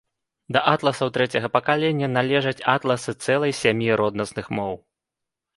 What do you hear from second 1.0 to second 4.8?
трэцяга пакалення належаць атласы цэлай сям'і роднасных моў.